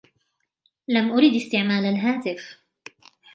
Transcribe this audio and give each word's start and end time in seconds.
لم 0.87 1.11
أرد 1.11 1.33
استعمال 1.33 1.85
الهاتف. 1.85 2.57